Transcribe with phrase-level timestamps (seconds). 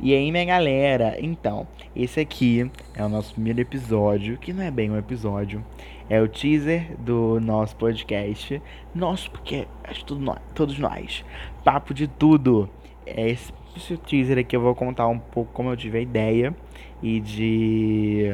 [0.00, 1.16] E aí, minha galera?
[1.18, 5.64] Então, esse aqui é o nosso primeiro episódio, que não é bem um episódio,
[6.08, 8.62] é o teaser do nosso podcast.
[8.94, 11.24] Nosso, porque é tudo nós, todos nós.
[11.64, 12.70] Papo de tudo.
[13.04, 16.54] É esse, esse teaser aqui eu vou contar um pouco como eu tive a ideia
[17.02, 18.30] e de.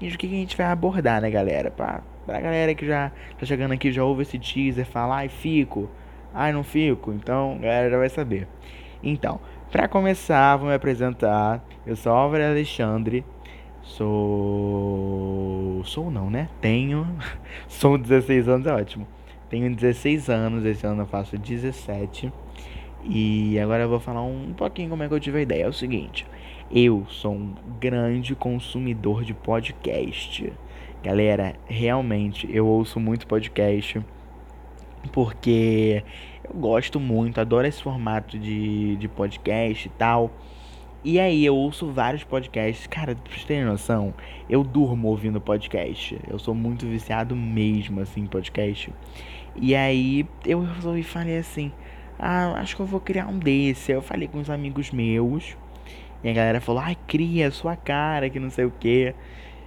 [0.00, 1.70] E de que a gente vai abordar, né, galera?
[1.70, 5.90] Pra, pra galera que já tá chegando aqui, já ouve esse teaser, fala, ai, fico,
[6.32, 7.12] ai, não fico.
[7.12, 8.48] Então, a galera já vai saber.
[9.02, 9.38] Então,
[9.70, 11.62] para começar, vou me apresentar.
[11.86, 13.24] Eu sou Álvaro Alexandre.
[13.82, 14.92] Sou.
[15.84, 16.48] Sou não, né?
[16.60, 17.06] Tenho.
[17.68, 19.06] Sou 16 anos, é ótimo.
[19.48, 22.32] Tenho 16 anos, esse ano eu faço 17.
[23.04, 25.64] E agora eu vou falar um pouquinho como é que eu tive a ideia.
[25.64, 26.26] É o seguinte:
[26.70, 30.52] eu sou um grande consumidor de podcast.
[31.02, 34.00] Galera, realmente eu ouço muito podcast
[35.12, 36.02] porque
[36.52, 40.30] eu gosto muito, adoro esse formato de, de podcast e tal.
[41.04, 42.86] E aí eu ouço vários podcasts.
[42.86, 44.12] Cara, pra vocês terem noção,
[44.50, 46.18] eu durmo ouvindo podcast.
[46.28, 48.92] Eu sou muito viciado mesmo, assim, em podcast.
[49.54, 51.72] E aí eu resolvi falei assim,
[52.18, 53.92] ah, acho que eu vou criar um desse.
[53.92, 55.56] Eu falei com uns amigos meus.
[56.24, 59.14] E a galera falou, ai, cria sua cara, que não sei o que.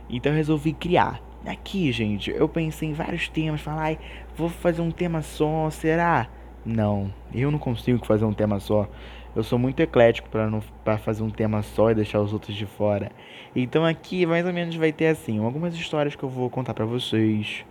[0.10, 1.22] Então eu resolvi criar.
[1.46, 3.62] Aqui, gente, eu pensei em vários temas.
[3.62, 4.00] Falei, ai,
[4.36, 6.28] vou fazer um tema só, será?
[6.66, 8.88] Não, eu não consigo fazer um tema só.
[9.36, 12.56] Eu sou muito eclético para não para fazer um tema só e deixar os outros
[12.56, 13.12] de fora.
[13.56, 16.86] Então aqui mais ou menos vai ter assim, algumas histórias que eu vou contar para
[16.86, 17.66] vocês.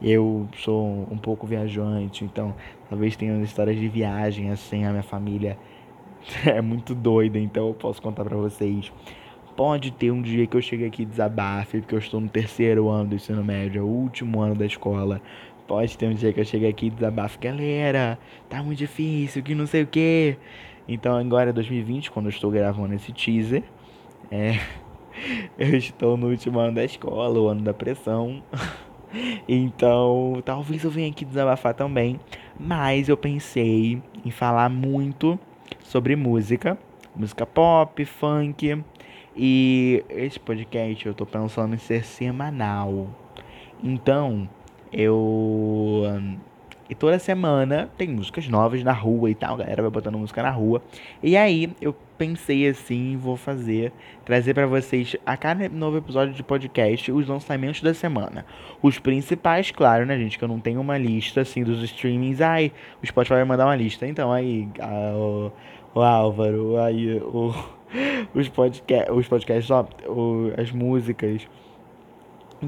[0.00, 2.54] Eu sou um pouco viajante, então
[2.88, 5.56] talvez tenha histórias de viagem assim, a minha família
[6.44, 8.92] é muito doida, então eu posso contar para vocês.
[9.54, 13.10] Pode ter um dia que eu chegue aqui desabafe, porque eu estou no terceiro ano
[13.10, 15.20] do ensino médio, é o último ano da escola.
[15.66, 18.18] Pode ter um dia que eu chegue aqui e desabafo, galera,
[18.48, 20.36] tá muito difícil, que não sei o que.
[20.88, 23.62] Então agora é 2020, quando eu estou gravando esse teaser.
[24.30, 24.58] É,
[25.58, 28.42] eu estou no último ano da escola, o ano da pressão.
[29.46, 32.18] Então, talvez eu venha aqui desabafar também.
[32.58, 35.38] Mas eu pensei em falar muito
[35.82, 36.78] sobre música,
[37.14, 38.82] música pop, funk.
[39.36, 43.08] E esse podcast eu tô pensando em ser semanal.
[43.82, 44.48] Então,
[44.92, 46.04] eu.
[46.90, 50.42] E toda semana tem músicas novas na rua e tal, a galera vai botando música
[50.42, 50.82] na rua.
[51.22, 53.92] E aí eu pensei assim, vou fazer,
[54.24, 58.44] trazer para vocês a cada novo episódio de podcast os lançamentos da semana.
[58.82, 62.40] Os principais, claro, né, gente, que eu não tenho uma lista assim dos streamings.
[62.40, 62.70] Ai,
[63.02, 64.06] o Spotify vai mandar uma lista.
[64.06, 65.52] Então aí, a, o,
[65.94, 67.54] o Álvaro, aí o,
[68.34, 71.48] os, podca os podcasts, ó, o, as músicas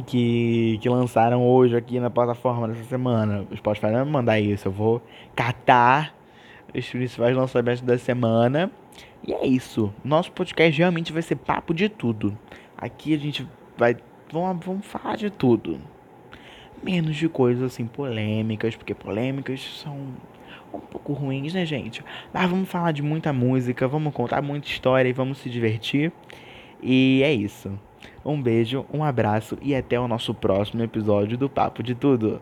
[0.03, 3.47] que, que lançaram hoje aqui na plataforma dessa semana.
[3.51, 4.69] O Spotify não vai me mandar isso.
[4.69, 5.03] Eu vou
[5.35, 6.15] catar
[6.75, 8.71] os principais lançamentos da semana.
[9.27, 9.93] E é isso.
[10.05, 12.37] Nosso podcast realmente vai ser papo de tudo.
[12.77, 13.47] Aqui a gente
[13.77, 13.97] vai.
[14.33, 15.79] Vamos, vamos falar de tudo.
[16.83, 19.97] Menos de coisas assim polêmicas, porque polêmicas são
[20.73, 22.05] um pouco ruins, né, gente?
[22.33, 26.13] Mas vamos falar de muita música, vamos contar muita história e vamos se divertir.
[26.83, 27.79] E é isso.
[28.25, 32.41] Um beijo, um abraço e até o nosso próximo episódio do Papo de Tudo.